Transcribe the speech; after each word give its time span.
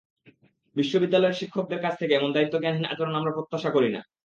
বিশ্ববিদ্যালয়ের 0.75 1.39
শিক্ষকদের 1.39 1.79
কাছ 1.81 1.93
থেকে 1.99 2.13
এমন 2.15 2.29
দায়িত্বজ্ঞানহীন 2.33 2.85
আচরণ 2.85 3.13
আমরা 3.15 3.35
প্রত্যাশা 3.37 3.69
করি 3.71 3.89
না। 3.95 4.01